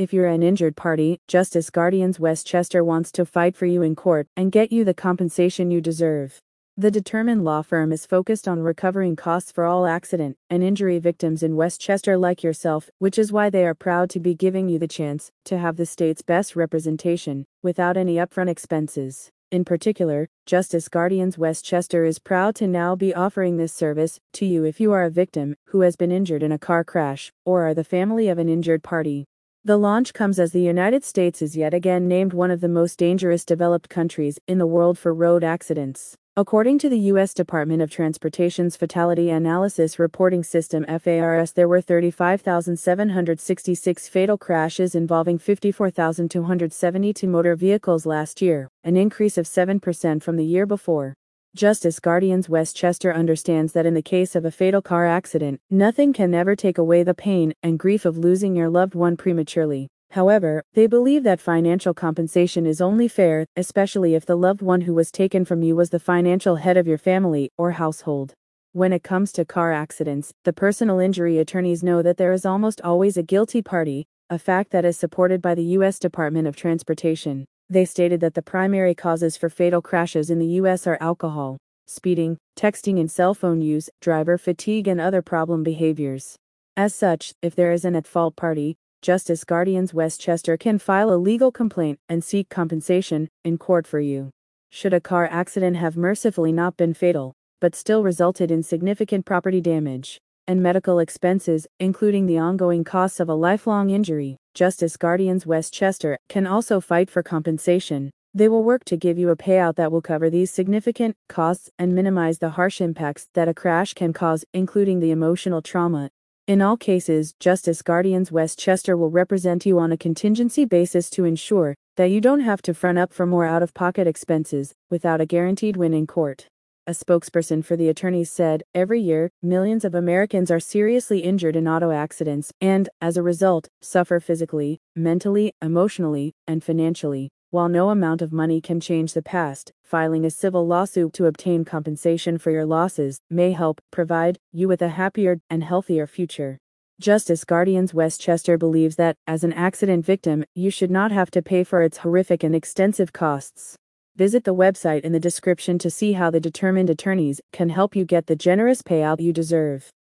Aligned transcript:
If 0.00 0.14
you're 0.14 0.28
an 0.28 0.42
injured 0.42 0.76
party, 0.76 1.20
Justice 1.28 1.68
Guardians 1.68 2.18
Westchester 2.18 2.82
wants 2.82 3.12
to 3.12 3.26
fight 3.26 3.54
for 3.54 3.66
you 3.66 3.82
in 3.82 3.94
court 3.94 4.28
and 4.34 4.50
get 4.50 4.72
you 4.72 4.82
the 4.82 4.94
compensation 4.94 5.70
you 5.70 5.82
deserve. 5.82 6.40
The 6.74 6.90
Determined 6.90 7.44
Law 7.44 7.60
Firm 7.60 7.92
is 7.92 8.06
focused 8.06 8.48
on 8.48 8.60
recovering 8.60 9.14
costs 9.14 9.52
for 9.52 9.66
all 9.66 9.84
accident 9.84 10.38
and 10.48 10.62
injury 10.62 10.98
victims 11.00 11.42
in 11.42 11.54
Westchester 11.54 12.16
like 12.16 12.42
yourself, 12.42 12.88
which 12.98 13.18
is 13.18 13.30
why 13.30 13.50
they 13.50 13.66
are 13.66 13.74
proud 13.74 14.08
to 14.08 14.20
be 14.20 14.34
giving 14.34 14.70
you 14.70 14.78
the 14.78 14.88
chance 14.88 15.30
to 15.44 15.58
have 15.58 15.76
the 15.76 15.84
state's 15.84 16.22
best 16.22 16.56
representation 16.56 17.44
without 17.62 17.98
any 17.98 18.14
upfront 18.14 18.48
expenses. 18.48 19.30
In 19.50 19.66
particular, 19.66 20.30
Justice 20.46 20.88
Guardians 20.88 21.36
Westchester 21.36 22.06
is 22.06 22.18
proud 22.18 22.54
to 22.54 22.66
now 22.66 22.96
be 22.96 23.14
offering 23.14 23.58
this 23.58 23.74
service 23.74 24.18
to 24.32 24.46
you 24.46 24.64
if 24.64 24.80
you 24.80 24.92
are 24.92 25.04
a 25.04 25.10
victim 25.10 25.56
who 25.66 25.82
has 25.82 25.94
been 25.94 26.10
injured 26.10 26.42
in 26.42 26.52
a 26.52 26.58
car 26.58 26.84
crash 26.84 27.30
or 27.44 27.68
are 27.68 27.74
the 27.74 27.84
family 27.84 28.28
of 28.28 28.38
an 28.38 28.48
injured 28.48 28.82
party. 28.82 29.26
The 29.62 29.76
launch 29.76 30.14
comes 30.14 30.38
as 30.38 30.52
the 30.52 30.62
United 30.62 31.04
States 31.04 31.42
is 31.42 31.54
yet 31.54 31.74
again 31.74 32.08
named 32.08 32.32
one 32.32 32.50
of 32.50 32.62
the 32.62 32.68
most 32.68 32.98
dangerous 32.98 33.44
developed 33.44 33.90
countries 33.90 34.38
in 34.48 34.56
the 34.56 34.66
world 34.66 34.96
for 34.96 35.12
road 35.12 35.44
accidents. 35.44 36.16
According 36.34 36.78
to 36.78 36.88
the 36.88 36.98
U.S. 37.12 37.34
Department 37.34 37.82
of 37.82 37.90
Transportation's 37.90 38.74
Fatality 38.74 39.28
Analysis 39.28 39.98
Reporting 39.98 40.42
System 40.42 40.86
FARS, 40.86 41.52
there 41.52 41.68
were 41.68 41.82
35,766 41.82 44.08
fatal 44.08 44.38
crashes 44.38 44.94
involving 44.94 45.36
54,272 45.36 47.26
motor 47.26 47.54
vehicles 47.54 48.06
last 48.06 48.40
year, 48.40 48.70
an 48.82 48.96
increase 48.96 49.36
of 49.36 49.44
7% 49.44 50.22
from 50.22 50.36
the 50.36 50.46
year 50.46 50.64
before. 50.64 51.12
Justice 51.56 51.98
Guardians 51.98 52.48
Westchester 52.48 53.12
understands 53.12 53.72
that 53.72 53.84
in 53.84 53.94
the 53.94 54.02
case 54.02 54.36
of 54.36 54.44
a 54.44 54.52
fatal 54.52 54.80
car 54.80 55.04
accident, 55.04 55.60
nothing 55.68 56.12
can 56.12 56.32
ever 56.32 56.54
take 56.54 56.78
away 56.78 57.02
the 57.02 57.12
pain 57.12 57.52
and 57.60 57.76
grief 57.76 58.04
of 58.04 58.16
losing 58.16 58.54
your 58.54 58.70
loved 58.70 58.94
one 58.94 59.16
prematurely. 59.16 59.88
However, 60.12 60.62
they 60.74 60.86
believe 60.86 61.24
that 61.24 61.40
financial 61.40 61.92
compensation 61.92 62.66
is 62.66 62.80
only 62.80 63.08
fair, 63.08 63.46
especially 63.56 64.14
if 64.14 64.24
the 64.24 64.36
loved 64.36 64.62
one 64.62 64.82
who 64.82 64.94
was 64.94 65.10
taken 65.10 65.44
from 65.44 65.60
you 65.60 65.74
was 65.74 65.90
the 65.90 65.98
financial 65.98 66.54
head 66.54 66.76
of 66.76 66.86
your 66.86 66.98
family 66.98 67.50
or 67.58 67.72
household. 67.72 68.32
When 68.70 68.92
it 68.92 69.02
comes 69.02 69.32
to 69.32 69.44
car 69.44 69.72
accidents, 69.72 70.32
the 70.44 70.52
personal 70.52 71.00
injury 71.00 71.38
attorneys 71.38 71.82
know 71.82 72.00
that 72.00 72.16
there 72.16 72.32
is 72.32 72.46
almost 72.46 72.80
always 72.82 73.16
a 73.16 73.24
guilty 73.24 73.60
party, 73.60 74.06
a 74.30 74.38
fact 74.38 74.70
that 74.70 74.84
is 74.84 74.96
supported 74.96 75.42
by 75.42 75.56
the 75.56 75.64
U.S. 75.64 75.98
Department 75.98 76.46
of 76.46 76.54
Transportation. 76.54 77.44
They 77.70 77.84
stated 77.84 78.18
that 78.20 78.34
the 78.34 78.42
primary 78.42 78.96
causes 78.96 79.36
for 79.36 79.48
fatal 79.48 79.80
crashes 79.80 80.28
in 80.28 80.40
the 80.40 80.54
U.S. 80.58 80.88
are 80.88 80.98
alcohol, 81.00 81.56
speeding, 81.86 82.36
texting 82.58 82.98
and 82.98 83.08
cell 83.08 83.32
phone 83.32 83.62
use, 83.62 83.88
driver 84.00 84.36
fatigue, 84.36 84.88
and 84.88 85.00
other 85.00 85.22
problem 85.22 85.62
behaviors. 85.62 86.34
As 86.76 86.96
such, 86.96 87.32
if 87.42 87.54
there 87.54 87.70
is 87.70 87.84
an 87.84 87.94
at 87.94 88.08
fault 88.08 88.34
party, 88.34 88.76
Justice 89.02 89.44
Guardians 89.44 89.94
Westchester 89.94 90.56
can 90.56 90.80
file 90.80 91.12
a 91.12 91.14
legal 91.14 91.52
complaint 91.52 92.00
and 92.08 92.24
seek 92.24 92.48
compensation 92.48 93.28
in 93.44 93.56
court 93.56 93.86
for 93.86 94.00
you. 94.00 94.30
Should 94.70 94.92
a 94.92 95.00
car 95.00 95.28
accident 95.30 95.76
have 95.76 95.96
mercifully 95.96 96.50
not 96.50 96.76
been 96.76 96.92
fatal, 96.92 97.34
but 97.60 97.76
still 97.76 98.02
resulted 98.02 98.50
in 98.50 98.64
significant 98.64 99.26
property 99.26 99.60
damage, 99.60 100.18
and 100.48 100.60
medical 100.60 100.98
expenses, 100.98 101.68
including 101.78 102.26
the 102.26 102.38
ongoing 102.38 102.82
costs 102.82 103.20
of 103.20 103.28
a 103.28 103.34
lifelong 103.34 103.90
injury, 103.90 104.38
Justice 104.54 104.96
Guardians 104.96 105.46
Westchester 105.46 106.18
can 106.28 106.44
also 106.44 106.80
fight 106.80 107.08
for 107.08 107.22
compensation. 107.22 108.10
They 108.34 108.48
will 108.48 108.64
work 108.64 108.84
to 108.86 108.96
give 108.96 109.16
you 109.16 109.30
a 109.30 109.36
payout 109.36 109.76
that 109.76 109.92
will 109.92 110.02
cover 110.02 110.28
these 110.28 110.50
significant 110.50 111.16
costs 111.28 111.70
and 111.78 111.94
minimize 111.94 112.38
the 112.38 112.50
harsh 112.50 112.80
impacts 112.80 113.28
that 113.34 113.48
a 113.48 113.54
crash 113.54 113.94
can 113.94 114.12
cause, 114.12 114.44
including 114.52 114.98
the 114.98 115.12
emotional 115.12 115.62
trauma. 115.62 116.10
In 116.48 116.60
all 116.60 116.76
cases, 116.76 117.32
Justice 117.38 117.80
Guardians 117.80 118.32
Westchester 118.32 118.96
will 118.96 119.10
represent 119.10 119.66
you 119.66 119.78
on 119.78 119.92
a 119.92 119.96
contingency 119.96 120.64
basis 120.64 121.08
to 121.10 121.24
ensure 121.24 121.76
that 121.96 122.10
you 122.10 122.20
don't 122.20 122.40
have 122.40 122.60
to 122.62 122.74
front 122.74 122.98
up 122.98 123.12
for 123.12 123.26
more 123.26 123.44
out 123.46 123.62
of 123.62 123.72
pocket 123.72 124.08
expenses 124.08 124.74
without 124.90 125.20
a 125.20 125.26
guaranteed 125.26 125.76
win 125.76 125.94
in 125.94 126.08
court. 126.08 126.48
A 126.86 126.92
spokesperson 126.92 127.62
for 127.62 127.76
the 127.76 127.88
attorneys 127.90 128.30
said, 128.30 128.62
Every 128.74 129.00
year, 129.00 129.30
millions 129.42 129.84
of 129.84 129.94
Americans 129.94 130.50
are 130.50 130.58
seriously 130.58 131.20
injured 131.20 131.54
in 131.54 131.68
auto 131.68 131.90
accidents 131.90 132.52
and, 132.60 132.88
as 133.00 133.16
a 133.16 133.22
result, 133.22 133.68
suffer 133.82 134.18
physically, 134.18 134.80
mentally, 134.96 135.52
emotionally, 135.60 136.34
and 136.46 136.64
financially. 136.64 137.30
While 137.50 137.68
no 137.68 137.90
amount 137.90 138.22
of 138.22 138.32
money 138.32 138.60
can 138.60 138.80
change 138.80 139.12
the 139.12 139.22
past, 139.22 139.72
filing 139.84 140.24
a 140.24 140.30
civil 140.30 140.66
lawsuit 140.66 141.12
to 141.14 141.26
obtain 141.26 141.64
compensation 141.64 142.38
for 142.38 142.50
your 142.50 142.64
losses 142.64 143.20
may 143.28 143.52
help 143.52 143.80
provide 143.90 144.38
you 144.50 144.66
with 144.66 144.80
a 144.80 144.88
happier 144.88 145.40
and 145.50 145.62
healthier 145.62 146.06
future. 146.06 146.58
Justice 146.98 147.44
Guardians 147.44 147.92
Westchester 147.92 148.56
believes 148.56 148.96
that, 148.96 149.16
as 149.26 149.44
an 149.44 149.52
accident 149.52 150.04
victim, 150.04 150.44
you 150.54 150.70
should 150.70 150.90
not 150.90 151.12
have 151.12 151.30
to 151.32 151.42
pay 151.42 151.62
for 151.62 151.82
its 151.82 151.98
horrific 151.98 152.42
and 152.42 152.54
extensive 152.54 153.12
costs. 153.12 153.76
Visit 154.16 154.44
the 154.44 154.54
website 154.54 155.02
in 155.02 155.12
the 155.12 155.20
description 155.20 155.78
to 155.78 155.88
see 155.88 156.14
how 156.14 156.30
the 156.30 156.40
determined 156.40 156.90
attorneys 156.90 157.40
can 157.52 157.68
help 157.68 157.94
you 157.94 158.04
get 158.04 158.26
the 158.26 158.34
generous 158.36 158.82
payout 158.82 159.20
you 159.20 159.32
deserve. 159.32 159.92